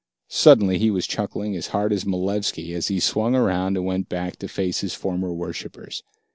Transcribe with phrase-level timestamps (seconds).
[0.31, 4.37] Suddenly, he was chuckling as hard as Malevski as he swung around and went back
[4.37, 6.01] to face his former worshippers.